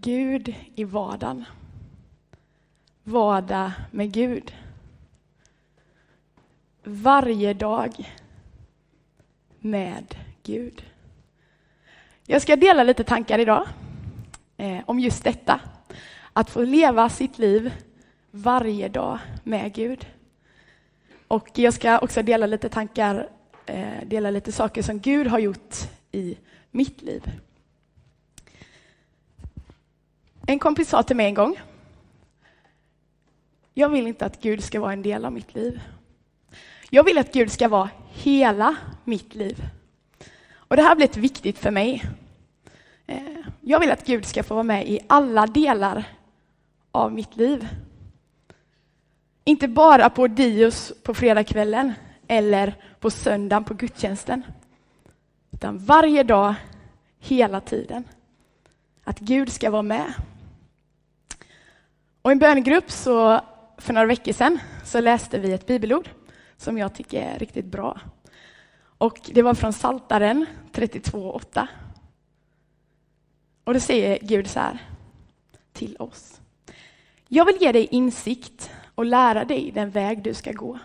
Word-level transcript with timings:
Gud 0.00 0.54
i 0.74 0.84
vardagen. 0.84 1.44
Vardag 3.04 3.72
med 3.90 4.12
Gud. 4.12 4.54
Varje 6.84 7.54
dag 7.54 8.12
med 9.60 10.14
Gud. 10.42 10.84
Jag 12.26 12.42
ska 12.42 12.56
dela 12.56 12.82
lite 12.82 13.04
tankar 13.04 13.38
idag 13.38 13.68
eh, 14.56 14.78
om 14.86 15.00
just 15.00 15.24
detta. 15.24 15.60
Att 16.32 16.50
få 16.50 16.62
leva 16.62 17.08
sitt 17.08 17.38
liv 17.38 17.72
varje 18.30 18.88
dag 18.88 19.18
med 19.44 19.74
Gud. 19.74 20.06
Och 21.28 21.50
jag 21.54 21.74
ska 21.74 21.98
också 21.98 22.22
dela 22.22 22.46
lite 22.46 22.68
tankar, 22.68 23.28
eh, 23.66 24.06
dela 24.06 24.30
lite 24.30 24.52
saker 24.52 24.82
som 24.82 24.98
Gud 24.98 25.26
har 25.26 25.38
gjort 25.38 25.74
i 26.12 26.36
mitt 26.70 27.02
liv. 27.02 27.32
En 30.46 30.58
kompis 30.58 30.88
sa 30.88 31.02
till 31.02 31.16
mig 31.16 31.26
en 31.26 31.34
gång, 31.34 31.60
jag 33.74 33.88
vill 33.88 34.06
inte 34.06 34.26
att 34.26 34.42
Gud 34.42 34.64
ska 34.64 34.80
vara 34.80 34.92
en 34.92 35.02
del 35.02 35.24
av 35.24 35.32
mitt 35.32 35.54
liv. 35.54 35.80
Jag 36.90 37.04
vill 37.04 37.18
att 37.18 37.32
Gud 37.32 37.52
ska 37.52 37.68
vara 37.68 37.90
hela 38.12 38.76
mitt 39.04 39.34
liv. 39.34 39.64
Och 40.54 40.76
det 40.76 40.82
här 40.82 40.88
har 40.88 40.96
blivit 40.96 41.16
viktigt 41.16 41.58
för 41.58 41.70
mig. 41.70 42.04
Eh, 43.06 43.38
jag 43.60 43.80
vill 43.80 43.90
att 43.90 44.06
Gud 44.06 44.24
ska 44.24 44.42
få 44.42 44.54
vara 44.54 44.64
med 44.64 44.88
i 44.88 45.00
alla 45.06 45.46
delar 45.46 46.04
av 46.92 47.12
mitt 47.12 47.36
liv. 47.36 47.68
Inte 49.44 49.68
bara 49.68 50.10
på 50.10 50.26
Dios 50.26 50.92
på 51.02 51.14
fredagskvällen 51.14 51.92
eller 52.28 52.74
på 53.00 53.10
söndagen 53.10 53.64
på 53.64 53.74
gudstjänsten. 53.74 54.42
Utan 55.50 55.78
varje 55.78 56.22
dag, 56.22 56.54
hela 57.18 57.60
tiden. 57.60 58.04
Att 59.04 59.18
Gud 59.18 59.52
ska 59.52 59.70
vara 59.70 59.82
med. 59.82 60.12
Och 62.26 62.30
i 62.30 62.32
en 62.32 62.38
bönegrupp 62.38 62.90
så, 62.90 63.40
för 63.78 63.92
några 63.92 64.06
veckor 64.06 64.32
sedan 64.32 64.58
så 64.84 65.00
läste 65.00 65.38
vi 65.38 65.52
ett 65.52 65.66
bibelord 65.66 66.08
som 66.56 66.78
jag 66.78 66.94
tycker 66.94 67.22
är 67.22 67.38
riktigt 67.38 67.64
bra. 67.64 68.00
Och 68.98 69.30
det 69.34 69.42
var 69.42 69.54
från 69.54 69.72
Saltaren 69.72 70.46
32.8. 70.72 71.66
Och 73.64 73.74
då 73.74 73.80
säger 73.80 74.18
Gud 74.22 74.46
så 74.46 74.60
här 74.60 74.78
till 75.72 75.96
oss. 75.98 76.40
Jag 77.28 77.44
vill 77.44 77.56
ge 77.60 77.72
dig 77.72 77.84
insikt 77.90 78.70
och 78.94 79.04
lära 79.04 79.44
dig 79.44 79.70
den 79.74 79.90
väg 79.90 80.22
du 80.22 80.34
ska 80.34 80.52
gå. 80.52 80.78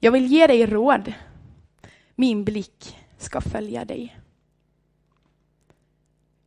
Jag 0.00 0.12
vill 0.12 0.26
ge 0.26 0.46
dig 0.46 0.66
råd. 0.66 1.12
Min 2.14 2.44
blick 2.44 2.98
ska 3.18 3.40
följa 3.40 3.84
dig. 3.84 4.18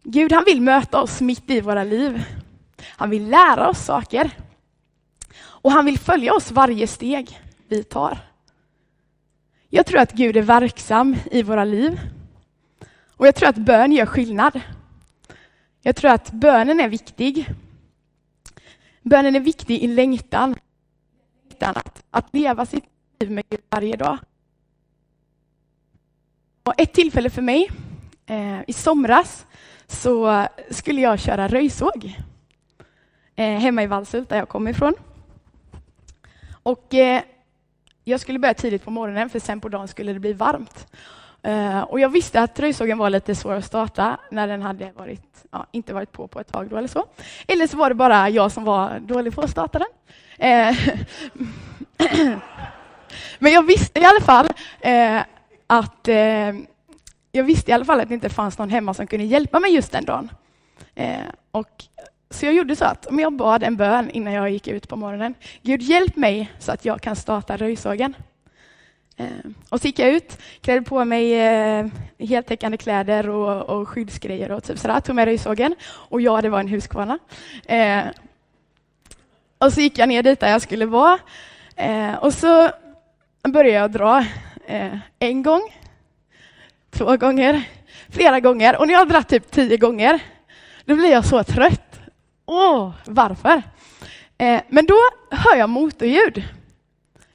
Gud 0.04 0.32
han 0.32 0.44
vill 0.46 0.62
möta 0.62 1.02
oss 1.02 1.22
mitt 1.22 1.50
i 1.50 1.62
våra 1.62 1.84
liv. 1.84 2.24
Han 2.96 3.10
vill 3.10 3.30
lära 3.30 3.70
oss 3.70 3.86
saker. 3.86 4.32
Och 5.44 5.72
han 5.72 5.86
vill 5.86 6.00
följa 6.00 6.34
oss 6.34 6.52
varje 6.52 6.88
steg 6.88 7.40
vi 7.68 7.84
tar. 7.84 8.18
Jag 9.70 9.86
tror 9.86 10.00
att 10.00 10.12
Gud 10.12 10.38
är 10.38 10.42
verksam 10.42 11.16
i 11.32 11.44
våra 11.44 11.64
liv. 11.64 12.00
Och 13.10 13.28
jag 13.28 13.36
tror 13.36 13.50
att 13.50 13.58
bön 13.58 13.92
gör 13.92 14.06
skillnad. 14.06 14.62
Jag 15.82 15.96
tror 15.96 16.12
att 16.12 16.32
bönen 16.32 16.80
är 16.80 16.90
viktig. 16.90 17.54
Bönen 19.02 19.36
är 19.36 19.40
viktig 19.40 19.84
i 19.84 19.88
längtan. 19.88 20.56
Att, 21.60 22.04
att 22.10 22.34
leva 22.34 22.66
sitt 22.66 22.84
liv 23.20 23.32
med 23.32 23.44
Gud 23.50 23.60
varje 23.70 23.96
dag. 23.96 24.18
Och 26.64 26.74
ett 26.78 26.94
tillfälle 26.94 27.30
för 27.30 27.42
mig, 27.42 27.72
eh, 28.26 28.62
i 28.68 28.74
somras, 28.74 29.46
så 29.88 30.48
skulle 30.70 31.02
jag 31.02 31.20
köra 31.20 31.48
röjsåg. 31.48 32.16
Eh, 33.36 33.60
hemma 33.60 33.84
i 33.84 33.88
Vallshult, 33.88 34.30
där 34.30 34.38
jag 34.38 34.50
kommer 34.50 34.72
ifrån. 34.72 34.94
Och 36.64 36.94
eh, 36.94 37.22
jag 38.04 38.20
skulle 38.20 38.40
börja 38.40 38.54
tidigt 38.54 38.84
på 38.84 38.92
morgonen, 38.92 39.30
för 39.30 39.40
sen 39.40 39.62
på 39.62 39.70
dagen 39.70 39.88
skulle 39.88 40.14
det 40.14 40.20
bli 40.20 40.34
varmt. 40.34 40.88
Eh, 41.44 41.82
och 41.82 42.00
jag 42.00 42.10
visste 42.10 42.42
att 42.42 42.60
röjsågen 42.60 42.98
var 42.98 43.10
lite 43.10 43.36
svår 43.36 43.54
att 43.54 43.66
starta 43.66 44.20
när 44.32 44.48
den 44.48 44.62
hade 44.62 44.92
varit, 44.92 45.46
ja, 45.52 45.66
inte 45.72 45.94
varit 45.94 46.12
på 46.12 46.28
på 46.28 46.40
ett 46.40 46.52
tag 46.52 46.70
då 46.70 46.78
eller 46.78 46.88
så. 46.88 47.06
Eller 47.48 47.68
så 47.68 47.78
var 47.78 47.90
det 47.90 47.96
bara 47.96 48.30
jag 48.30 48.52
som 48.52 48.64
var 48.64 49.00
dålig 49.00 49.36
på 49.36 49.42
att 49.42 49.50
starta 49.50 49.80
den. 49.80 49.88
Eh, 50.38 50.78
men 53.40 53.52
jag 53.52 53.64
visste 53.66 54.00
i 54.00 54.06
alla 54.06 54.22
fall 54.22 54.50
eh, 54.80 55.22
att 55.68 56.08
jag 57.32 57.44
visste 57.44 57.72
i 57.72 57.74
alla 57.74 57.86
fall 57.86 58.00
att 58.00 58.08
det 58.08 58.14
inte 58.14 58.30
fanns 58.30 58.58
någon 58.58 58.70
hemma 58.70 58.94
som 58.94 59.08
kunde 59.08 59.26
hjälpa 59.26 59.60
mig 59.60 59.76
just 59.76 59.92
den 59.92 60.06
dagen. 60.06 60.32
och 61.52 61.86
så 62.30 62.46
jag 62.46 62.54
gjorde 62.54 62.76
så 62.76 62.86
att 62.86 63.06
om 63.06 63.20
jag 63.20 63.34
bad 63.34 63.64
en 63.64 63.78
bön 63.78 64.10
innan 64.10 64.34
jag 64.34 64.50
gick 64.50 64.68
ut 64.68 64.88
på 64.88 64.96
morgonen. 64.96 65.34
Gud 65.62 65.82
hjälp 65.82 66.16
mig 66.16 66.52
så 66.60 66.72
att 66.72 66.86
jag 66.86 67.02
kan 67.02 67.16
starta 67.16 67.58
röjsågen. 67.58 68.16
Ehm, 69.18 69.56
och 69.70 69.82
så 69.82 69.88
gick 69.88 70.00
jag 70.00 70.10
ut, 70.10 70.38
klädde 70.62 70.82
på 70.82 71.06
mig 71.06 71.34
eh, 71.34 71.86
heltäckande 72.20 72.78
kläder 72.78 73.30
och, 73.30 73.80
och 73.80 73.90
skyddsgrejer 73.90 74.52
och 74.52 74.64
typ 74.64 74.80
sådär. 74.80 75.00
Tog 75.00 75.16
med 75.16 75.26
röjsågen 75.26 75.76
och 75.86 76.22
ja, 76.22 76.42
det 76.42 76.50
var 76.50 76.60
en 76.60 76.68
Husqvarna. 76.68 77.20
Ehm, 77.68 78.08
och 79.58 79.74
så 79.74 79.82
gick 79.82 79.98
jag 79.98 80.10
ner 80.10 80.24
dit 80.24 80.40
där 80.40 80.52
jag 80.52 80.62
skulle 80.62 80.86
vara. 80.86 81.20
Ehm, 81.76 82.16
och 82.16 82.34
så 82.34 82.70
började 83.44 83.80
jag 83.80 83.92
dra 83.92 84.26
eh, 84.68 84.98
en 85.20 85.44
gång, 85.44 85.62
två 86.92 87.18
gånger, 87.18 87.64
flera 88.10 88.40
gånger. 88.40 88.78
Och 88.78 88.88
när 88.88 88.94
jag 88.94 89.00
har 89.00 89.06
dragit 89.06 89.28
typ 89.28 89.52
tio 89.52 89.78
gånger, 89.78 90.20
då 90.86 90.96
blir 90.96 91.12
jag 91.12 91.26
så 91.26 91.44
trött. 91.44 91.85
Åh, 92.46 92.92
varför? 93.06 93.64
Eh, 94.38 94.62
men 94.70 94.86
då 94.86 94.96
hör 95.32 95.56
jag 95.56 95.70
motorljud 95.70 96.44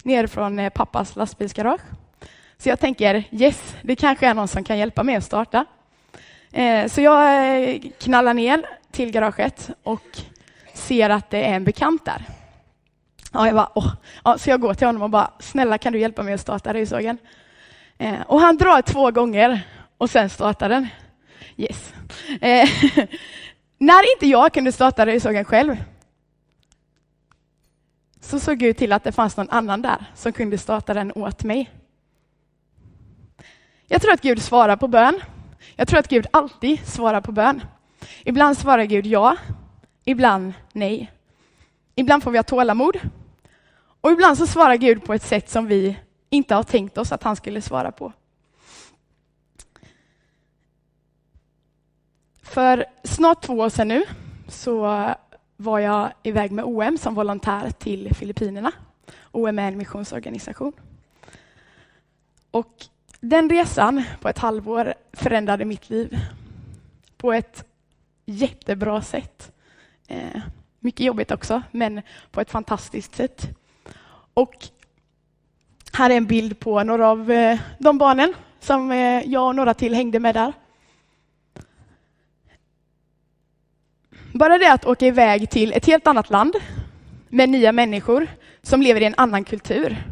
ner 0.03 0.27
från 0.27 0.59
eh, 0.59 0.71
pappas 0.71 1.17
lastbilsgarage. 1.17 1.81
Så 2.59 2.69
jag 2.69 2.81
tänker, 2.81 3.25
yes, 3.31 3.75
det 3.83 3.97
kanske 3.97 4.27
är 4.27 4.35
någon 4.35 4.49
som 4.49 4.65
kan 4.65 4.79
hjälpa 4.79 5.03
mig 5.03 5.17
att 5.17 5.25
starta. 5.25 5.65
Eh, 6.53 6.87
så 6.87 7.01
jag 7.01 7.25
eh, 7.63 7.81
knallar 7.99 8.35
ner 8.35 8.63
till 8.91 9.11
garaget 9.11 9.71
och 9.83 10.19
ser 10.75 11.11
att 11.11 11.31
det 11.31 11.45
är 11.45 11.55
en 11.55 11.65
bekant 11.65 12.05
där. 12.05 12.25
Ja, 13.33 13.47
jag 13.47 13.55
bara, 13.55 13.71
åh. 13.75 13.93
Ja, 14.25 14.39
så 14.39 14.51
jag 14.51 14.61
går 14.61 14.75
till 14.75 14.87
honom 14.87 15.03
och 15.03 15.11
bara, 15.11 15.31
snälla 15.39 15.79
kan 15.79 15.93
du 15.93 15.99
hjälpa 15.99 16.23
mig 16.23 16.35
att 16.35 16.41
starta 16.41 16.75
röjsågen? 16.75 17.19
Eh, 17.99 18.21
och 18.27 18.41
han 18.41 18.57
drar 18.57 18.83
två 18.83 19.11
gånger 19.11 19.61
och 19.99 20.11
sen 20.11 20.31
startar 20.31 20.69
den. 20.69 20.89
Yes. 21.57 21.93
Eh, 22.41 22.69
När 23.83 24.15
inte 24.15 24.27
jag 24.27 24.53
kunde 24.53 24.73
starta 24.73 25.07
röjsågen 25.07 25.45
själv 25.45 25.77
så 28.21 28.41
såg 28.41 28.59
Gud 28.59 28.77
till 28.77 28.93
att 28.93 29.05
det 29.05 29.13
fanns 29.13 29.37
någon 29.37 29.51
annan 29.51 29.83
där 29.83 30.05
som 30.15 30.33
kunde 30.33 30.59
starta 30.59 30.95
den 30.95 31.13
åt 31.13 31.45
mig. 31.45 31.71
Jag 33.87 34.03
tror 34.03 34.13
att 34.13 34.21
Gud 34.21 34.43
svarar 34.43 34.77
på 34.77 34.89
bön. 34.89 35.21
Jag 35.77 35.89
tror 35.89 35.99
att 35.99 36.09
Gud 36.09 36.27
alltid 36.31 36.87
svarar 36.87 37.21
på 37.21 37.33
bön. 37.33 37.63
Ibland 38.25 38.59
svarar 38.59 38.85
Gud 38.85 39.07
ja, 39.07 39.37
ibland 40.05 40.53
nej. 40.73 41.13
Ibland 41.95 42.23
får 42.23 42.31
vi 42.31 42.39
ha 42.39 42.43
tålamod. 42.43 42.97
Och 44.01 44.11
ibland 44.11 44.39
så 44.39 44.47
svarar 44.47 44.77
Gud 44.77 45.05
på 45.05 45.15
ett 45.15 45.23
sätt 45.23 45.51
som 45.51 45.67
vi 45.67 45.97
inte 46.31 46.55
har 46.55 46.63
tänkt 46.63 46.99
oss 46.99 47.13
att 47.13 47.23
han 47.23 47.37
skulle 47.37 47.63
svara 47.63 47.93
på. 47.93 48.13
För 52.51 52.85
snart 53.05 53.43
två 53.43 53.53
år 53.53 53.69
sedan 53.69 53.89
nu 53.89 54.05
så 54.49 55.07
var 55.57 55.79
jag 55.79 56.13
iväg 56.23 56.53
med 56.53 56.65
OM 56.65 56.99
som 56.99 57.15
volontär 57.15 57.71
till 57.71 58.15
Filippinerna. 58.15 58.73
OM 59.31 59.59
är 59.59 59.69
en 59.69 59.79
missionsorganisation. 59.79 60.73
Och 62.51 62.75
den 63.21 63.51
resan 63.51 64.05
på 64.21 64.29
ett 64.29 64.39
halvår 64.39 64.95
förändrade 65.13 65.65
mitt 65.65 65.91
liv 65.91 66.19
på 67.17 67.33
ett 67.33 67.65
jättebra 68.25 69.03
sätt. 69.03 69.53
Eh, 70.09 70.41
mycket 70.79 71.07
jobbigt 71.07 71.31
också, 71.31 71.63
men 71.71 72.03
på 72.31 72.41
ett 72.41 72.51
fantastiskt 72.51 73.17
sätt. 73.17 73.49
Och 74.35 74.55
här 75.93 76.11
är 76.11 76.17
en 76.17 76.27
bild 76.27 76.59
på 76.59 76.85
några 76.85 77.09
av 77.09 77.31
eh, 77.31 77.59
de 77.79 77.99
barnen 77.99 78.35
som 78.61 78.91
eh, 78.91 79.23
jag 79.27 79.47
och 79.47 79.57
några 79.57 79.75
till 79.75 79.95
hängde 79.95 80.19
med 80.19 80.35
där. 80.35 80.53
Bara 84.41 84.59
det 84.59 84.73
att 84.73 84.87
åka 84.87 85.07
iväg 85.07 85.51
till 85.51 85.73
ett 85.73 85.87
helt 85.87 86.07
annat 86.07 86.31
land 86.31 86.57
med 87.29 87.49
nya 87.49 87.73
människor 87.73 88.27
som 88.63 88.83
lever 88.83 89.01
i 89.01 89.05
en 89.05 89.15
annan 89.17 89.45
kultur 89.45 90.05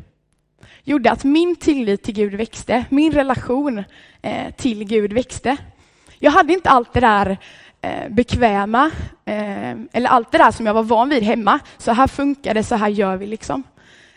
gjorde 0.84 1.10
att 1.10 1.24
min 1.24 1.56
tillit 1.56 2.02
till 2.02 2.14
Gud 2.14 2.34
växte, 2.34 2.84
min 2.88 3.12
relation 3.12 3.84
eh, 4.22 4.54
till 4.56 4.84
Gud 4.84 5.12
växte. 5.12 5.56
Jag 6.18 6.30
hade 6.30 6.52
inte 6.52 6.70
allt 6.70 6.92
det 6.92 7.00
där 7.00 7.38
eh, 7.80 8.08
bekväma, 8.08 8.90
eh, 9.24 9.70
eller 9.92 10.08
allt 10.08 10.32
det 10.32 10.38
där 10.38 10.50
som 10.50 10.66
jag 10.66 10.74
var 10.74 10.82
van 10.82 11.08
vid 11.08 11.22
hemma. 11.22 11.60
Så 11.78 11.92
här 11.92 12.06
funkar 12.06 12.54
det, 12.54 12.62
så 12.62 12.74
här 12.74 12.88
gör 12.88 13.16
vi 13.16 13.26
liksom. 13.26 13.62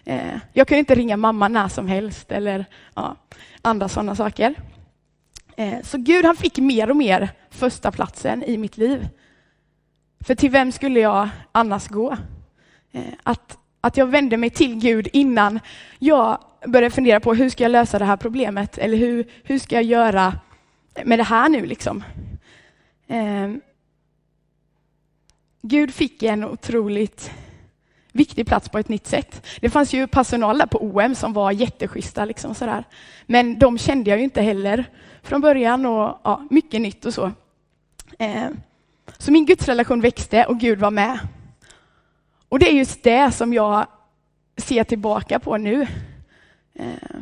Eh, 0.05 0.37
jag 0.53 0.67
kunde 0.67 0.79
inte 0.79 0.95
ringa 0.95 1.17
mamma 1.17 1.47
när 1.47 1.67
som 1.67 1.87
helst 1.87 2.31
eller 2.31 2.65
ja, 2.95 3.15
andra 3.61 3.89
sådana 3.89 4.15
saker. 4.15 4.55
Eh, 5.55 5.81
så 5.83 5.97
Gud 5.97 6.25
han 6.25 6.35
fick 6.35 6.57
mer 6.57 6.89
och 6.89 6.97
mer 6.97 7.29
första 7.49 7.91
platsen 7.91 8.43
i 8.43 8.57
mitt 8.57 8.77
liv. 8.77 9.07
För 10.25 10.35
till 10.35 10.51
vem 10.51 10.71
skulle 10.71 10.99
jag 10.99 11.29
annars 11.51 11.87
gå? 11.87 12.17
Eh, 12.91 13.03
att, 13.23 13.57
att 13.81 13.97
jag 13.97 14.05
vände 14.05 14.37
mig 14.37 14.49
till 14.49 14.75
Gud 14.75 15.07
innan 15.13 15.59
jag 15.99 16.37
började 16.65 16.95
fundera 16.95 17.19
på 17.19 17.33
hur 17.33 17.49
ska 17.49 17.63
jag 17.63 17.71
lösa 17.71 17.99
det 17.99 18.05
här 18.05 18.17
problemet? 18.17 18.77
Eller 18.77 18.97
hur, 18.97 19.27
hur 19.43 19.59
ska 19.59 19.75
jag 19.75 19.83
göra 19.83 20.33
med 21.03 21.19
det 21.19 21.23
här 21.23 21.49
nu 21.49 21.65
liksom? 21.65 22.03
Eh, 23.07 23.51
Gud 25.61 25.93
fick 25.93 26.23
en 26.23 26.43
otroligt 26.43 27.31
viktig 28.11 28.47
plats 28.47 28.69
på 28.69 28.79
ett 28.79 28.89
nytt 28.89 29.07
sätt. 29.07 29.47
Det 29.61 29.69
fanns 29.69 29.93
ju 29.93 30.07
personal 30.07 30.57
där 30.57 30.65
på 30.65 30.83
OM 30.83 31.15
som 31.15 31.33
var 31.33 31.51
jätteschyssta. 31.51 32.25
Liksom 32.25 32.55
sådär. 32.55 32.83
Men 33.25 33.59
de 33.59 33.77
kände 33.77 34.09
jag 34.09 34.17
ju 34.19 34.23
inte 34.23 34.41
heller 34.41 34.85
från 35.23 35.41
början 35.41 35.85
och 35.85 36.19
ja, 36.23 36.47
mycket 36.49 36.81
nytt 36.81 37.05
och 37.05 37.13
så. 37.13 37.31
Eh, 38.19 38.49
så 39.17 39.31
min 39.31 39.45
gudsrelation 39.45 40.01
växte 40.01 40.45
och 40.45 40.59
Gud 40.59 40.79
var 40.79 40.91
med. 40.91 41.19
Och 42.49 42.59
det 42.59 42.69
är 42.69 42.73
just 42.73 43.03
det 43.03 43.31
som 43.31 43.53
jag 43.53 43.87
ser 44.57 44.83
tillbaka 44.83 45.39
på 45.39 45.57
nu. 45.57 45.87
Eh, 46.73 47.19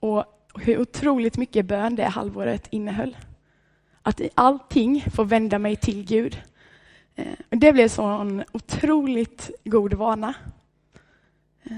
och 0.00 0.24
hur 0.54 0.80
otroligt 0.80 1.36
mycket 1.36 1.66
bön 1.66 1.96
det 1.96 2.04
halvåret 2.04 2.68
innehöll. 2.70 3.16
Att 4.02 4.20
i 4.20 4.30
allting 4.34 5.04
få 5.14 5.24
vända 5.24 5.58
mig 5.58 5.76
till 5.76 6.04
Gud. 6.04 6.42
Eh, 7.14 7.32
det 7.48 7.72
blev 7.72 7.88
så 7.88 8.04
en 8.04 8.44
otroligt 8.52 9.50
god 9.64 9.94
vana. 9.94 10.34
Eh, 11.62 11.76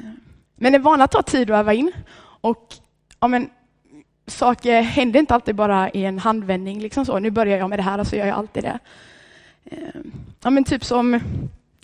men 0.56 0.74
en 0.74 0.82
vana 0.82 1.06
tar 1.06 1.22
tid 1.22 1.50
att 1.50 1.58
öva 1.58 1.74
in. 1.74 1.92
Och 2.40 2.74
ja, 3.20 3.28
men, 3.28 3.50
saker 4.32 4.82
händer 4.82 5.20
inte 5.20 5.34
alltid 5.34 5.54
bara 5.54 5.90
i 5.90 6.04
en 6.04 6.18
handvändning. 6.18 6.80
Liksom 6.80 7.06
så. 7.06 7.18
Nu 7.18 7.30
börjar 7.30 7.58
jag 7.58 7.70
med 7.70 7.78
det 7.78 7.82
här 7.82 7.98
och 7.98 8.06
så 8.06 8.16
gör 8.16 8.26
jag 8.26 8.38
alltid 8.38 8.64
det. 8.64 8.78
Ehm, 9.64 10.12
ja, 10.42 10.50
men 10.50 10.64
typ 10.64 10.84
som 10.84 11.20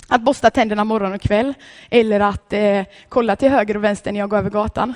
att 0.08 0.22
borsta 0.22 0.50
tänderna 0.50 0.84
morgon 0.84 1.12
och 1.12 1.20
kväll 1.20 1.54
eller 1.90 2.20
att 2.20 2.52
eh, 2.52 2.82
kolla 3.08 3.36
till 3.36 3.50
höger 3.50 3.76
och 3.76 3.84
vänster 3.84 4.12
när 4.12 4.20
jag 4.20 4.30
går 4.30 4.38
över 4.38 4.50
gatan. 4.50 4.94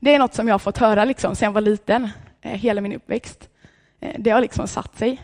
Det 0.00 0.14
är 0.14 0.18
något 0.18 0.34
som 0.34 0.48
jag 0.48 0.54
har 0.54 0.58
fått 0.58 0.78
höra 0.78 1.04
liksom, 1.04 1.36
sedan 1.36 1.46
jag 1.46 1.52
var 1.52 1.60
liten, 1.60 2.10
eh, 2.42 2.50
hela 2.50 2.80
min 2.80 2.92
uppväxt. 2.92 3.48
Eh, 4.00 4.14
det 4.18 4.30
har 4.30 4.40
liksom 4.40 4.68
satt 4.68 4.98
sig. 4.98 5.20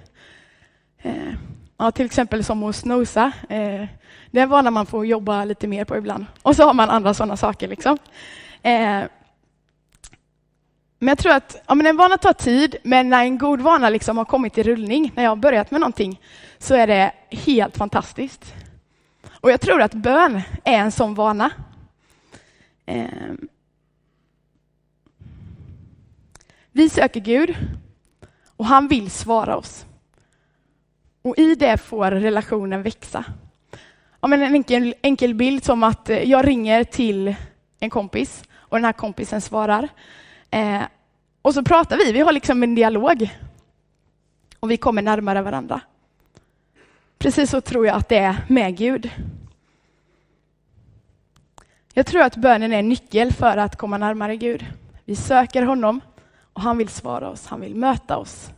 Eh, 1.03 1.33
ja, 1.79 1.91
till 1.91 2.07
exempel 2.07 2.45
som 2.45 2.63
att 2.63 2.77
snosa. 2.77 3.33
Eh, 3.49 3.87
det 4.31 4.39
är 4.39 4.43
en 4.43 4.49
vana 4.49 4.71
man 4.71 4.87
får 4.87 5.07
jobba 5.07 5.45
lite 5.45 5.67
mer 5.67 5.85
på 5.85 5.97
ibland. 5.97 6.27
Och 6.43 6.57
så 6.57 6.65
har 6.65 6.75
man 6.75 6.91
andra 6.91 7.15
sådana 7.15 7.37
saker. 7.37 7.69
Liksom. 7.69 7.99
Ehm, 8.63 9.09
men 10.99 11.09
jag 11.09 11.19
tror 11.19 11.33
att 11.33 11.63
ja, 11.67 11.75
men 11.75 11.87
en 11.87 11.97
vana 11.97 12.19
tar 12.19 12.33
tid, 12.33 12.77
men 12.83 13.11
när 13.11 13.25
en 13.25 13.39
god 13.39 13.61
vana 13.61 13.91
liksom 13.91 14.19
har 14.19 14.25
kommit 14.25 14.59
i 14.59 14.63
rullning, 14.63 15.13
när 15.15 15.23
jag 15.23 15.31
har 15.31 15.37
börjat 15.37 15.71
med 15.71 15.81
någonting, 15.81 16.21
så 16.59 16.75
är 16.75 16.87
det 16.87 17.13
helt 17.31 17.77
fantastiskt. 17.77 18.55
Och 19.41 19.51
jag 19.51 19.61
tror 19.61 19.83
att 19.83 19.95
bön 19.95 20.43
är 20.65 20.79
en 20.79 20.93
sån 20.93 21.15
vana. 21.15 21.51
Eh, 22.87 23.07
vi 26.73 26.91
söker 26.91 27.21
Gud 27.21 27.57
och 28.57 28.67
han 28.67 28.89
vill 28.89 29.11
svara 29.11 29.57
oss. 29.57 29.87
Och 31.23 31.39
i 31.39 31.55
det 31.55 31.79
får 31.79 32.11
relationen 32.11 32.83
växa. 32.83 33.25
Ja, 34.21 34.29
men 34.29 34.43
en 34.43 34.55
enkel, 34.55 34.95
enkel 35.03 35.35
bild 35.35 35.65
som 35.65 35.83
att 35.83 36.11
eh, 36.11 36.23
jag 36.23 36.47
ringer 36.47 36.85
till 36.85 37.35
en 37.81 37.91
kompis 37.91 38.45
och 38.55 38.77
den 38.77 38.85
här 38.85 38.93
kompisen 38.93 39.41
svarar. 39.41 39.89
Eh, 40.57 40.83
och 41.43 41.55
så 41.55 41.63
pratar 41.63 41.97
vi, 41.97 42.13
vi 42.13 42.21
har 42.21 42.33
liksom 42.33 42.63
en 42.63 42.75
dialog. 42.75 43.31
Och 44.61 44.71
vi 44.71 44.77
kommer 44.77 45.03
närmare 45.03 45.43
varandra. 45.43 45.81
Precis 47.19 47.51
så 47.51 47.61
tror 47.61 47.87
jag 47.87 47.97
att 47.97 48.09
det 48.09 48.19
är 48.19 48.45
med 48.49 48.77
Gud. 48.77 49.11
Jag 51.93 52.07
tror 52.07 52.23
att 52.23 52.37
bönen 52.37 52.73
är 52.73 52.79
en 52.79 52.89
nyckel 52.89 53.33
för 53.33 53.57
att 53.57 53.77
komma 53.77 53.99
närmare 53.99 54.37
Gud. 54.37 54.67
Vi 55.05 55.17
söker 55.17 55.63
honom 55.63 56.01
och 56.53 56.63
han 56.63 56.79
vill 56.79 56.89
svara 56.89 57.29
oss, 57.29 57.47
han 57.47 57.61
vill 57.61 57.75
möta 57.75 58.17
oss. 58.17 58.51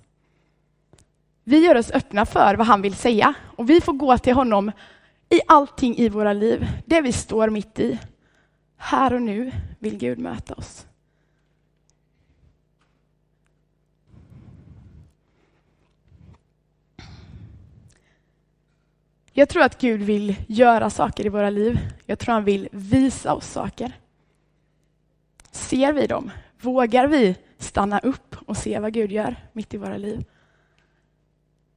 Vi 1.45 1.65
gör 1.65 1.75
oss 1.75 1.91
öppna 1.91 2.27
för 2.27 2.55
vad 2.55 2.67
han 2.67 2.83
vill 2.83 2.95
säga 2.95 3.35
och 3.57 3.71
vi 3.71 3.81
får 3.81 3.93
gå 3.93 4.19
till 4.19 4.35
honom 4.35 4.73
i 5.29 5.41
allting 5.47 5.97
i 5.97 6.09
våra 6.09 6.33
liv, 6.33 6.69
det 6.87 7.01
vi 7.01 7.13
står 7.13 7.51
mitt 7.51 7.79
i. 7.79 7.99
Här 8.77 9.13
och 9.13 9.23
nu 9.23 9.53
vill 9.79 9.99
Gud 9.99 10.19
möta 10.19 10.55
oss. 10.55 10.88
Jag 19.39 19.49
tror 19.49 19.63
att 19.63 19.81
Gud 19.81 20.01
vill 20.01 20.37
göra 20.49 20.91
saker 20.91 21.27
i 21.27 21.29
våra 21.29 21.51
liv. 21.51 21.79
Jag 22.07 22.19
tror 22.19 22.33
han 22.33 22.45
vill 22.45 22.69
visa 22.73 23.35
oss 23.35 23.47
saker. 23.47 23.93
Ser 25.51 25.93
vi 25.93 26.07
dem? 26.07 26.31
Vågar 26.61 27.07
vi 27.07 27.37
stanna 27.59 27.99
upp 27.99 28.37
och 28.47 28.57
se 28.57 28.79
vad 28.79 28.93
Gud 28.93 29.13
gör 29.13 29.37
mitt 29.53 29.75
i 29.75 29.77
våra 29.77 29.97
liv? 29.97 30.25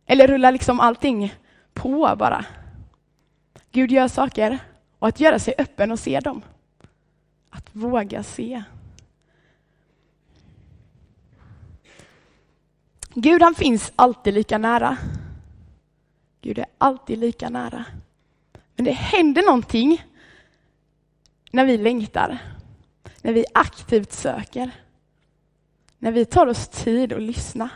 Eller 0.06 0.28
rullar 0.28 0.52
liksom 0.52 0.80
allting 0.80 1.36
på 1.74 2.16
bara? 2.20 2.46
Gud 3.72 3.92
gör 3.92 4.08
saker 4.08 4.60
och 5.00 5.08
att 5.08 5.20
göra 5.20 5.40
sig 5.40 5.54
öppen 5.58 5.92
och 5.92 6.00
se 6.00 6.20
dem. 6.20 6.42
Att 7.50 7.70
våga 7.72 8.24
se. 8.24 8.64
Gud 13.14 13.42
han 13.42 13.56
finns 13.56 13.92
alltid 13.96 14.34
lika 14.34 14.58
nära. 14.58 14.98
Gud 16.42 16.60
är 16.60 16.66
alltid 16.78 17.20
lika 17.20 17.50
nära. 17.50 17.86
Men 18.76 18.86
det 18.86 18.92
händer 18.92 19.44
någonting 19.44 20.04
när 21.52 21.66
vi 21.66 21.78
längtar, 21.78 22.38
när 23.22 23.34
vi 23.34 23.46
aktivt 23.54 24.12
söker, 24.12 24.72
när 25.98 26.12
vi 26.12 26.26
tar 26.26 26.48
oss 26.48 26.68
tid 26.68 27.14
att 27.14 27.22
lyssna. 27.22 27.70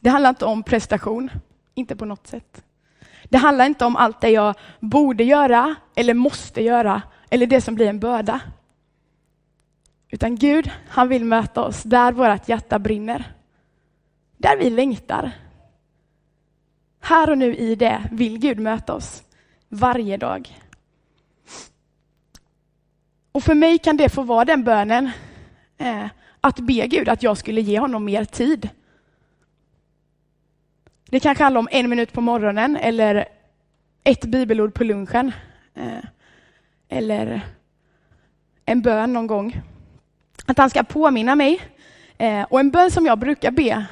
Det 0.00 0.10
handlar 0.10 0.30
inte 0.30 0.44
om 0.44 0.62
prestation, 0.62 1.30
inte 1.74 1.96
på 1.96 2.04
något 2.04 2.26
sätt. 2.26 2.64
Det 3.24 3.38
handlar 3.38 3.66
inte 3.66 3.84
om 3.84 3.96
allt 3.96 4.20
det 4.20 4.30
jag 4.30 4.54
borde 4.80 5.24
göra 5.24 5.74
eller 5.94 6.14
måste 6.14 6.62
göra 6.62 7.02
eller 7.30 7.46
det 7.46 7.60
som 7.60 7.74
blir 7.74 7.88
en 7.88 8.00
börda. 8.00 8.40
Utan 10.08 10.36
Gud, 10.36 10.70
han 10.88 11.08
vill 11.08 11.24
möta 11.24 11.62
oss 11.62 11.82
där 11.82 12.12
vårt 12.12 12.48
hjärta 12.48 12.78
brinner. 12.78 13.34
Där 14.40 14.56
vi 14.56 14.70
längtar. 14.70 15.32
Här 17.00 17.30
och 17.30 17.38
nu 17.38 17.56
i 17.56 17.74
det 17.74 18.08
vill 18.12 18.38
Gud 18.38 18.58
möta 18.58 18.94
oss 18.94 19.22
varje 19.68 20.16
dag. 20.16 20.58
Och 23.32 23.42
för 23.42 23.54
mig 23.54 23.78
kan 23.78 23.96
det 23.96 24.08
få 24.08 24.22
vara 24.22 24.44
den 24.44 24.64
bönen, 24.64 25.10
eh, 25.78 26.06
att 26.40 26.58
be 26.60 26.86
Gud 26.86 27.08
att 27.08 27.22
jag 27.22 27.38
skulle 27.38 27.60
ge 27.60 27.78
honom 27.78 28.04
mer 28.04 28.24
tid. 28.24 28.68
Det 31.04 31.20
kanske 31.20 31.44
handlar 31.44 31.58
om 31.58 31.68
en 31.70 31.90
minut 31.90 32.12
på 32.12 32.20
morgonen 32.20 32.76
eller 32.76 33.28
ett 34.04 34.24
bibelord 34.24 34.74
på 34.74 34.84
lunchen. 34.84 35.32
Eh, 35.74 36.04
eller 36.88 37.40
en 38.64 38.82
bön 38.82 39.12
någon 39.12 39.26
gång. 39.26 39.60
Att 40.46 40.58
han 40.58 40.70
ska 40.70 40.82
påminna 40.82 41.36
mig. 41.36 41.60
Eh, 42.18 42.42
och 42.42 42.60
en 42.60 42.70
bön 42.70 42.90
som 42.90 43.06
jag 43.06 43.18
brukar 43.18 43.50
be 43.50 43.86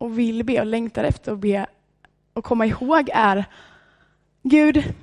och 0.00 0.18
vill 0.18 0.44
be 0.44 0.60
och 0.60 0.66
längtar 0.66 1.04
efter 1.04 1.32
att 1.32 1.38
be 1.38 1.66
och 2.32 2.44
komma 2.44 2.66
ihåg 2.66 3.10
är 3.12 3.44
Gud, 4.42 4.94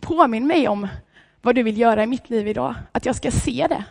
påminn 0.00 0.46
mig 0.46 0.68
om 0.68 0.88
vad 1.42 1.54
du 1.54 1.62
vill 1.62 1.78
göra 1.78 2.02
i 2.02 2.06
mitt 2.06 2.30
liv 2.30 2.48
idag, 2.48 2.74
att 2.92 3.06
jag 3.06 3.16
ska 3.16 3.30
se 3.30 3.66
det. 3.68 3.84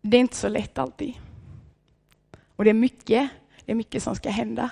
Det 0.00 0.16
är 0.16 0.20
inte 0.20 0.36
så 0.36 0.48
lätt 0.48 0.78
alltid. 0.78 1.14
Och 2.56 2.64
det 2.64 2.70
är 2.70 2.74
mycket, 2.74 3.28
det 3.64 3.72
är 3.72 3.76
mycket 3.76 4.02
som 4.02 4.14
ska 4.14 4.30
hända. 4.30 4.70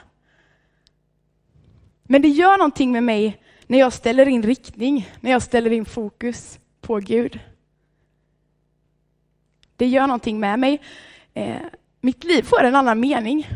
Men 2.03 2.23
det 2.23 2.29
gör 2.29 2.59
någonting 2.59 2.93
med 2.93 3.03
mig 3.03 3.43
när 3.67 3.79
jag 3.79 3.93
ställer 3.93 4.29
in 4.29 4.43
riktning, 4.43 5.09
när 5.21 5.31
jag 5.31 5.43
ställer 5.43 5.71
in 5.71 5.85
fokus 5.85 6.59
på 6.81 6.97
Gud. 6.97 7.41
Det 9.77 9.87
gör 9.87 10.07
någonting 10.07 10.41
med 10.41 10.59
mig 10.59 10.81
eh, 11.35 11.57
mitt 12.01 12.25
liv 12.25 12.43
får 12.43 12.65
en 12.65 12.75
annan 12.75 13.01
mening. 13.01 13.49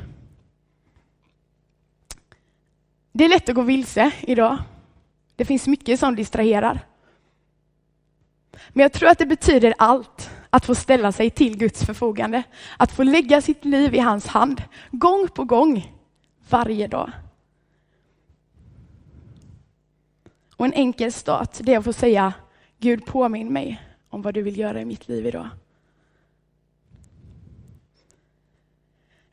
Det 3.13 3.25
är 3.25 3.29
lätt 3.29 3.49
att 3.49 3.55
gå 3.55 3.63
vilse 3.63 4.13
idag. 4.21 4.59
Det 5.37 5.45
finns 5.45 5.67
mycket 5.67 6.01
som 6.01 6.17
distraherar. 6.17 6.81
Men 8.69 8.83
jag 8.83 8.93
tror 8.93 9.09
att 9.09 9.19
det 9.19 9.27
betyder 9.27 9.75
allt 9.79 10.31
att 10.51 10.67
få 10.67 10.75
ställa 10.75 11.13
sig 11.13 11.31
till 11.31 11.59
Guds 11.59 11.85
förfogande. 11.85 12.43
Att 12.77 12.93
få 12.93 13.03
lägga 13.03 13.43
sitt 13.43 13.65
liv 13.65 13.95
i 13.95 13.99
hans 13.99 14.27
hand, 14.27 14.63
gång 14.91 15.29
på 15.29 15.45
gång, 15.45 15.93
varje 16.49 16.87
dag. 16.87 17.11
Och 20.57 20.67
en 20.67 20.73
enkel 20.73 21.13
start, 21.13 21.59
det 21.61 21.75
är 21.75 21.79
att 21.79 21.85
få 21.85 21.93
säga 21.93 22.33
Gud 22.79 23.07
påminn 23.07 23.53
mig 23.53 23.83
om 24.09 24.23
vad 24.23 24.35
du 24.35 24.43
vill 24.43 24.59
göra 24.59 24.81
i 24.81 24.85
mitt 24.85 25.09
liv 25.09 25.27
idag. 25.27 25.49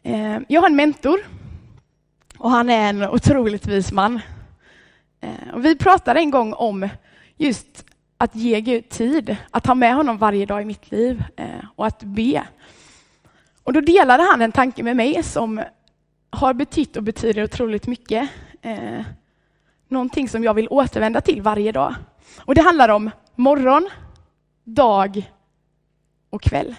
Eh, 0.08 0.40
jag 0.48 0.62
har 0.62 0.70
en 0.70 0.76
mentor 0.76 1.20
och 2.38 2.52
han 2.52 2.70
är 2.70 2.90
en 2.90 3.04
otroligt 3.04 3.68
vis 3.68 3.92
man. 3.92 4.20
Eh, 5.22 5.54
och 5.54 5.66
vi 5.66 5.76
pratade 5.76 6.20
en 6.20 6.32
gång 6.32 6.54
om 6.54 6.90
just 7.38 7.86
att 8.18 8.36
ge 8.36 8.62
Gud 8.62 8.90
tid, 8.90 9.38
att 9.52 9.66
ha 9.66 9.76
med 9.76 9.96
honom 9.96 10.18
varje 10.18 10.46
dag 10.46 10.62
i 10.62 10.66
mitt 10.66 10.92
liv 10.92 11.24
eh, 11.36 11.66
och 11.76 11.86
att 11.88 12.04
be. 12.04 12.48
Och 13.64 13.74
då 13.74 13.82
delade 13.82 14.24
han 14.24 14.42
en 14.42 14.52
tanke 14.52 14.84
med 14.84 14.96
mig 14.96 15.24
som 15.24 15.62
har 16.30 16.54
betytt 16.54 16.98
och 16.98 17.04
betyder 17.04 17.44
otroligt 17.44 17.88
mycket. 17.88 18.30
Någonting 19.88 20.30
som 20.30 20.44
jag 20.44 20.54
vill 20.54 20.68
återvända 20.70 21.22
till 21.22 21.42
varje 21.42 21.72
dag. 21.72 21.96
Och 22.40 22.56
det 22.56 22.62
handlar 22.62 22.90
om 22.90 23.12
morgon, 23.36 23.90
dag 24.64 25.32
och 26.30 26.42
kväll. 26.42 26.76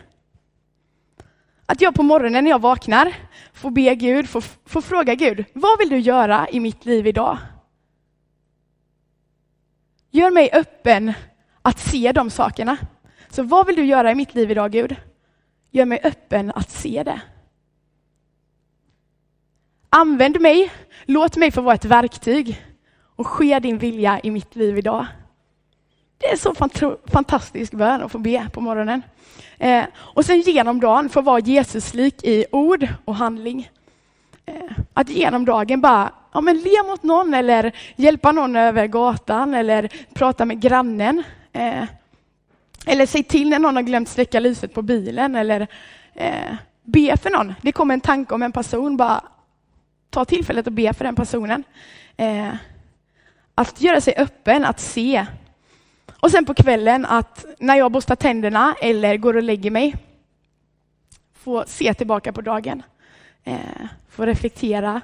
Att 1.67 1.81
jag 1.81 1.95
på 1.95 2.03
morgonen 2.03 2.45
när 2.45 2.51
jag 2.51 2.61
vaknar 2.61 3.15
får 3.53 3.71
be 3.71 3.95
Gud, 3.95 4.29
får, 4.29 4.45
får 4.65 4.81
fråga 4.81 5.15
Gud, 5.15 5.45
vad 5.53 5.79
vill 5.79 5.89
du 5.89 5.99
göra 5.99 6.49
i 6.49 6.61
mitt 6.61 6.85
liv 6.85 7.07
idag? 7.07 7.39
Gör 10.11 10.31
mig 10.31 10.51
öppen 10.53 11.13
att 11.63 11.79
se 11.79 12.13
de 12.13 12.31
sakerna. 12.31 12.77
Så 13.31 13.43
vad 13.43 13.67
vill 13.67 13.77
du 13.77 13.85
göra 13.85 14.11
i 14.11 14.15
mitt 14.15 14.35
liv 14.35 14.51
idag, 14.51 14.73
Gud? 14.73 14.97
Gör 15.71 15.85
mig 15.85 16.01
öppen 16.05 16.53
att 16.55 16.71
se 16.71 17.03
det. 17.03 17.21
Använd 19.89 20.41
mig, 20.41 20.73
låt 21.05 21.37
mig 21.37 21.51
få 21.51 21.61
vara 21.61 21.75
ett 21.75 21.85
verktyg 21.85 22.63
och 23.17 23.27
ske 23.27 23.59
din 23.59 23.79
vilja 23.79 24.21
i 24.21 24.31
mitt 24.31 24.57
liv 24.57 24.79
idag. 24.79 25.07
Det 26.19 26.27
är 26.27 26.37
så 26.37 26.55
fantastisk 27.07 27.73
bön 27.73 28.03
att 28.03 28.13
få 28.13 28.19
be 28.19 28.49
på 28.53 28.61
morgonen. 28.61 29.03
Eh, 29.59 29.85
och 29.97 30.25
sen 30.25 30.41
genom 30.41 30.81
dagen 30.81 31.09
få 31.09 31.21
vara 31.21 31.41
Jesuslik 31.41 32.25
i 32.25 32.45
ord 32.53 32.89
och 33.05 33.15
handling. 33.15 33.71
Eh, 34.47 34.73
att 34.95 35.09
genom 35.09 35.45
dagen 35.45 35.81
bara 35.81 36.13
ja, 36.33 36.41
men 36.41 36.57
le 36.57 36.83
mot 36.87 37.03
någon 37.03 37.35
eller 37.35 37.73
hjälpa 37.97 38.33
någon 38.33 38.57
över 38.57 38.87
gatan 38.87 39.55
eller 39.55 39.89
prata 40.15 40.45
med 40.45 40.61
grannen. 40.61 41.23
Eh, 41.53 41.85
eller 42.87 43.07
säg 43.07 43.23
till 43.23 43.49
när 43.49 43.59
någon 43.59 43.77
har 43.77 43.83
glömt 43.83 44.09
släcka 44.09 44.41
lyset 44.41 44.75
på 44.75 44.83
bilen 44.83 45.37
eller 45.37 45.67
eh, 46.15 46.55
be 46.83 47.17
för 47.17 47.31
någon. 47.31 47.55
Det 47.63 47.73
kommer 47.73 47.95
en 47.95 48.01
tanke 48.01 48.35
om 48.35 48.43
en 48.43 48.53
person, 48.53 48.97
bara 48.97 49.25
ta 50.11 50.25
tillfället 50.25 50.67
och 50.67 50.73
be 50.73 50.93
för 50.93 51.05
den 51.05 51.17
personen. 51.17 51.65
Eh, 52.17 52.55
att 53.55 53.81
göra 53.81 54.01
sig 54.01 54.15
öppen, 54.17 54.65
att 54.65 54.81
se 54.81 55.27
och 56.13 56.31
sen 56.31 56.45
på 56.45 56.55
kvällen 56.55 57.05
att 57.05 57.45
när 57.59 57.77
jag 57.77 57.93
borstar 57.93 58.17
tänderna 58.17 58.75
eller 58.83 59.17
går 59.17 59.37
och 59.37 59.43
lägger 59.43 59.71
mig, 59.71 59.97
få 61.33 61.65
se 61.67 61.95
tillbaka 61.95 62.33
på 62.33 62.41
dagen. 62.41 62.83
Eh, 63.45 63.87
få 64.09 64.27
reflektera 64.27 65.01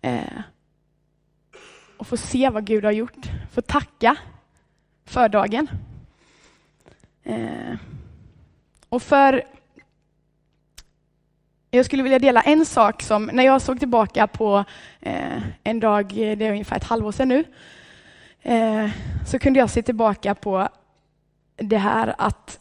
eh, 0.00 0.40
och 1.96 2.06
få 2.06 2.16
se 2.16 2.48
vad 2.48 2.64
Gud 2.64 2.84
har 2.84 2.92
gjort. 2.92 3.26
Få 3.52 3.62
tacka 3.62 4.16
för 5.04 5.28
dagen. 5.28 5.68
Eh, 7.24 7.74
och 8.88 9.02
för 9.02 9.44
jag 11.70 11.86
skulle 11.86 12.02
vilja 12.02 12.18
dela 12.18 12.42
en 12.42 12.66
sak 12.66 13.02
som, 13.02 13.30
när 13.32 13.44
jag 13.44 13.62
såg 13.62 13.78
tillbaka 13.78 14.26
på 14.26 14.64
eh, 15.00 15.42
en 15.64 15.80
dag, 15.80 16.06
det 16.14 16.46
är 16.46 16.50
ungefär 16.50 16.76
ett 16.76 16.84
halvår 16.84 17.12
sedan 17.12 17.28
nu, 17.28 17.44
Eh, 18.42 18.90
så 19.26 19.38
kunde 19.38 19.58
jag 19.58 19.70
se 19.70 19.82
tillbaka 19.82 20.34
på 20.34 20.68
det 21.56 21.78
här 21.78 22.14
att 22.18 22.58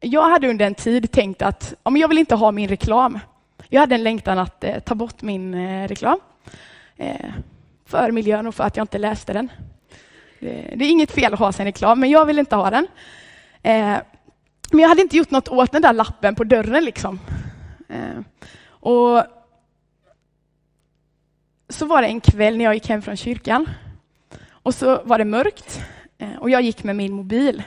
jag 0.00 0.30
hade 0.30 0.50
under 0.50 0.66
en 0.66 0.74
tid 0.74 1.12
tänkt 1.12 1.42
att 1.42 1.74
ja, 1.84 1.96
jag 1.96 2.08
vill 2.08 2.18
inte 2.18 2.34
ha 2.34 2.52
min 2.52 2.68
reklam. 2.68 3.18
Jag 3.68 3.80
hade 3.80 3.94
en 3.94 4.02
längtan 4.02 4.38
att 4.38 4.64
eh, 4.64 4.78
ta 4.78 4.94
bort 4.94 5.22
min 5.22 5.54
eh, 5.54 5.88
reklam 5.88 6.20
eh, 6.96 7.32
för 7.86 8.10
miljön 8.10 8.46
och 8.46 8.54
för 8.54 8.64
att 8.64 8.76
jag 8.76 8.84
inte 8.84 8.98
läste 8.98 9.32
den. 9.32 9.52
Det, 10.40 10.74
det 10.76 10.84
är 10.84 10.90
inget 10.90 11.10
fel 11.10 11.32
att 11.32 11.38
ha 11.38 11.52
sin 11.52 11.64
reklam, 11.64 12.00
men 12.00 12.10
jag 12.10 12.26
vill 12.26 12.38
inte 12.38 12.56
ha 12.56 12.70
den. 12.70 12.86
Eh, 13.62 13.96
men 14.70 14.80
jag 14.80 14.88
hade 14.88 15.02
inte 15.02 15.16
gjort 15.16 15.30
något 15.30 15.48
åt 15.48 15.72
den 15.72 15.82
där 15.82 15.92
lappen 15.92 16.34
på 16.34 16.44
dörren. 16.44 16.84
Liksom. 16.84 17.20
Eh, 17.88 18.20
och 18.64 19.24
så 21.68 21.86
var 21.86 22.02
det 22.02 22.08
en 22.08 22.20
kväll 22.20 22.56
när 22.56 22.64
jag 22.64 22.74
gick 22.74 22.88
hem 22.88 23.02
från 23.02 23.16
kyrkan 23.16 23.68
och 24.62 24.74
så 24.74 25.02
var 25.04 25.18
det 25.18 25.24
mörkt 25.24 25.80
eh, 26.18 26.36
och 26.36 26.50
jag 26.50 26.62
gick 26.62 26.84
med 26.84 26.96
min 26.96 27.12
mobil. 27.12 27.62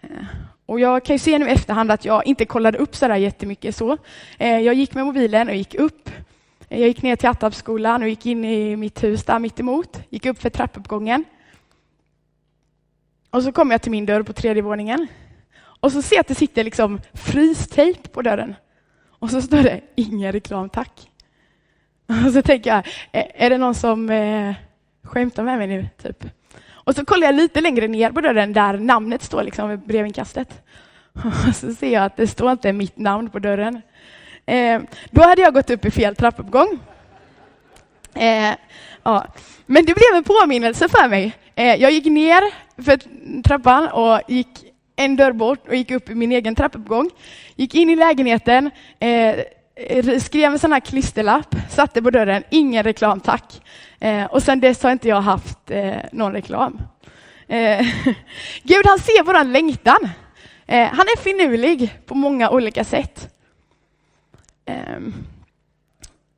Eh, 0.00 0.24
och 0.66 0.80
jag 0.80 1.04
kan 1.04 1.14
ju 1.14 1.18
se 1.18 1.38
nu 1.38 1.48
i 1.48 1.50
efterhand 1.50 1.90
att 1.90 2.04
jag 2.04 2.26
inte 2.26 2.44
kollade 2.44 2.78
upp 2.78 2.96
så 2.96 3.08
där 3.08 3.16
jättemycket 3.16 3.76
så. 3.76 3.96
Eh, 4.38 4.58
jag 4.58 4.74
gick 4.74 4.94
med 4.94 5.04
mobilen 5.06 5.48
och 5.48 5.54
gick 5.54 5.74
upp. 5.74 6.10
Jag 6.68 6.80
gick 6.80 7.02
ner 7.02 7.16
till 7.16 7.28
Attarpsskolan 7.28 8.02
och 8.02 8.08
gick 8.08 8.26
in 8.26 8.44
i 8.44 8.76
mitt 8.76 9.04
hus 9.04 9.24
där 9.24 9.38
mitt 9.38 9.60
emot. 9.60 10.00
Gick 10.10 10.26
upp 10.26 10.42
för 10.42 10.50
trappuppgången. 10.50 11.24
Och 13.30 13.42
så 13.42 13.52
kom 13.52 13.70
jag 13.70 13.82
till 13.82 13.90
min 13.90 14.06
dörr 14.06 14.22
på 14.22 14.32
tredje 14.32 14.62
våningen. 14.62 15.06
Och 15.62 15.92
så 15.92 16.02
ser 16.02 16.16
jag 16.16 16.20
att 16.20 16.28
det 16.28 16.34
sitter 16.34 16.64
liksom 16.64 17.00
frystejp 17.12 18.08
på 18.08 18.22
dörren. 18.22 18.54
Och 19.06 19.30
så 19.30 19.42
står 19.42 19.62
det 19.62 19.80
ingen 19.94 20.32
reklam 20.32 20.68
tack. 20.68 21.10
Och 22.26 22.32
så 22.32 22.42
tänker 22.42 22.70
jag, 22.70 22.86
är 23.12 23.50
det 23.50 23.58
någon 23.58 23.74
som 23.74 24.10
Skämta 25.04 25.42
med 25.42 25.58
mig 25.58 25.66
nu, 25.66 25.88
typ. 26.02 26.24
Och 26.70 26.94
så 26.94 27.04
kollar 27.04 27.26
jag 27.26 27.34
lite 27.34 27.60
längre 27.60 27.88
ner 27.88 28.10
på 28.10 28.20
dörren 28.20 28.52
där 28.52 28.78
namnet 28.78 29.22
står 29.22 29.42
liksom 29.42 29.70
vid 29.70 29.78
brevinkastet. 29.78 30.62
Och 31.12 31.54
så 31.54 31.74
ser 31.74 31.92
jag 31.92 32.04
att 32.04 32.16
det 32.16 32.26
står 32.26 32.52
inte 32.52 32.72
mitt 32.72 32.98
namn 32.98 33.30
på 33.30 33.38
dörren. 33.38 33.82
Eh, 34.46 34.80
då 35.10 35.22
hade 35.22 35.42
jag 35.42 35.54
gått 35.54 35.70
upp 35.70 35.84
i 35.84 35.90
fel 35.90 36.16
trappuppgång. 36.16 36.78
Eh, 38.14 38.54
ja. 39.02 39.26
Men 39.66 39.84
det 39.84 39.94
blev 39.94 40.16
en 40.16 40.24
påminnelse 40.24 40.88
för 40.88 41.08
mig. 41.08 41.32
Eh, 41.54 41.74
jag 41.74 41.90
gick 41.90 42.04
ner 42.06 42.42
för 42.82 42.98
trappan 43.42 43.88
och 43.88 44.20
gick 44.28 44.48
en 44.96 45.16
dörr 45.16 45.32
bort 45.32 45.68
och 45.68 45.76
gick 45.76 45.90
upp 45.90 46.10
i 46.10 46.14
min 46.14 46.32
egen 46.32 46.54
trappuppgång. 46.54 47.10
Gick 47.56 47.74
in 47.74 47.90
i 47.90 47.96
lägenheten, 47.96 48.70
Eh, 48.98 49.36
Eh, 49.76 50.18
skrev 50.18 50.52
en 50.52 50.58
sån 50.58 50.72
här 50.72 50.80
klisterlapp, 50.80 51.54
satte 51.70 52.02
på 52.02 52.10
dörren, 52.10 52.42
ingen 52.50 52.82
reklam 52.82 53.20
tack. 53.20 53.62
Eh, 54.00 54.24
och 54.24 54.42
sen 54.42 54.60
dess 54.60 54.82
har 54.82 54.92
inte 54.92 55.08
jag 55.08 55.20
haft 55.20 55.70
eh, 55.70 55.96
någon 56.12 56.32
reklam. 56.32 56.80
Eh, 57.48 57.86
Gud 58.62 58.86
han 58.86 58.98
ser 58.98 59.24
våran 59.24 59.52
längtan. 59.52 60.08
Eh, 60.66 60.88
han 60.88 61.06
är 61.06 61.18
finurlig 61.18 61.98
på 62.06 62.14
många 62.14 62.50
olika 62.50 62.84
sätt. 62.84 63.34
Eh, 64.64 64.98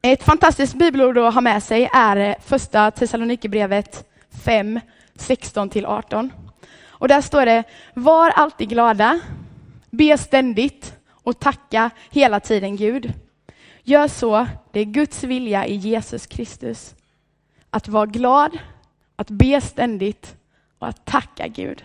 ett 0.02 0.22
fantastiskt 0.22 0.74
bibelord 0.74 1.18
att 1.18 1.34
ha 1.34 1.40
med 1.40 1.62
sig 1.62 1.90
är 1.92 2.16
eh, 2.16 2.34
första 2.44 2.90
Thessalonikerbrevet 2.90 4.04
5, 4.44 4.80
16 5.16 5.70
18. 5.86 6.32
Och 6.88 7.08
där 7.08 7.20
står 7.20 7.46
det, 7.46 7.64
var 7.94 8.30
alltid 8.30 8.68
glada, 8.68 9.20
be 9.90 10.18
ständigt 10.18 10.94
och 11.10 11.40
tacka 11.40 11.90
hela 12.10 12.40
tiden 12.40 12.76
Gud. 12.76 13.12
Gör 13.88 14.08
så, 14.08 14.46
det 14.72 14.80
är 14.80 14.84
Guds 14.84 15.24
vilja 15.24 15.66
i 15.66 15.74
Jesus 15.74 16.26
Kristus. 16.26 16.94
Att 17.70 17.88
vara 17.88 18.06
glad, 18.06 18.58
att 19.16 19.30
be 19.30 19.60
ständigt 19.60 20.36
och 20.78 20.88
att 20.88 21.04
tacka 21.04 21.48
Gud. 21.48 21.84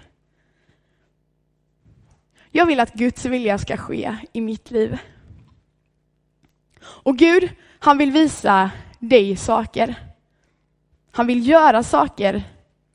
Jag 2.51 2.65
vill 2.65 2.79
att 2.79 2.93
Guds 2.93 3.25
vilja 3.25 3.58
ska 3.58 3.77
ske 3.77 4.17
i 4.34 4.41
mitt 4.41 4.72
liv. 4.72 4.98
Och 6.81 7.17
Gud, 7.17 7.50
han 7.79 7.98
vill 7.98 8.12
visa 8.12 8.72
dig 9.00 9.36
saker. 9.36 9.96
Han 11.12 11.27
vill 11.27 11.48
göra 11.48 11.84
saker 11.84 12.43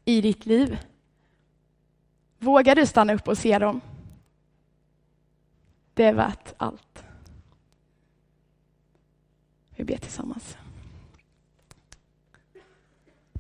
i 0.04 0.20
ditt 0.20 0.46
liv. 0.46 0.78
Vågar 2.38 2.74
du 2.74 2.86
stanna 2.86 3.14
upp 3.14 3.28
och 3.28 3.38
se 3.38 3.58
dem? 3.58 3.80
Det 5.94 6.04
är 6.04 6.14
värt 6.14 6.54
allt. 6.56 7.05
Vi 9.76 9.84
ber 9.84 9.96
tillsammans. 9.96 10.56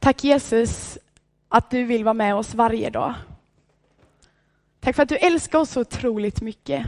Tack 0.00 0.24
Jesus 0.24 0.98
att 1.48 1.70
du 1.70 1.84
vill 1.84 2.04
vara 2.04 2.14
med 2.14 2.34
oss 2.34 2.54
varje 2.54 2.90
dag. 2.90 3.14
Tack 4.80 4.96
för 4.96 5.02
att 5.02 5.08
du 5.08 5.16
älskar 5.16 5.58
oss 5.58 5.70
så 5.70 5.80
otroligt 5.80 6.40
mycket. 6.40 6.86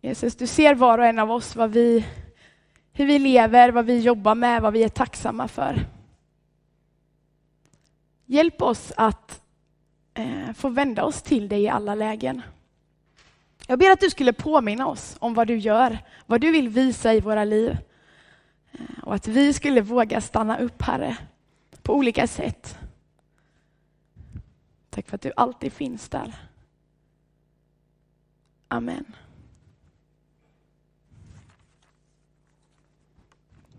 Jesus, 0.00 0.36
du 0.36 0.46
ser 0.46 0.74
var 0.74 0.98
och 0.98 1.06
en 1.06 1.18
av 1.18 1.30
oss 1.30 1.56
vad 1.56 1.70
vi, 1.70 2.06
hur 2.92 3.06
vi 3.06 3.18
lever, 3.18 3.70
vad 3.70 3.84
vi 3.84 4.00
jobbar 4.00 4.34
med, 4.34 4.62
vad 4.62 4.72
vi 4.72 4.82
är 4.82 4.88
tacksamma 4.88 5.48
för. 5.48 5.86
Hjälp 8.26 8.62
oss 8.62 8.92
att 8.96 9.42
eh, 10.14 10.52
få 10.52 10.68
vända 10.68 11.04
oss 11.04 11.22
till 11.22 11.48
dig 11.48 11.62
i 11.62 11.68
alla 11.68 11.94
lägen. 11.94 12.42
Jag 13.66 13.78
ber 13.78 13.90
att 13.90 14.00
du 14.00 14.10
skulle 14.10 14.32
påminna 14.32 14.86
oss 14.86 15.16
om 15.18 15.34
vad 15.34 15.46
du 15.46 15.56
gör, 15.56 15.98
vad 16.26 16.40
du 16.40 16.52
vill 16.52 16.68
visa 16.68 17.14
i 17.14 17.20
våra 17.20 17.44
liv. 17.44 17.76
Eh, 18.72 18.98
och 19.02 19.14
att 19.14 19.28
vi 19.28 19.52
skulle 19.52 19.80
våga 19.80 20.20
stanna 20.20 20.58
upp, 20.58 20.82
Herre, 20.82 21.16
på 21.82 21.94
olika 21.94 22.26
sätt. 22.26 22.78
Tack 24.90 25.08
för 25.08 25.14
att 25.14 25.22
du 25.22 25.32
alltid 25.36 25.72
finns 25.72 26.08
där. 26.08 26.34
Amen. 28.68 29.04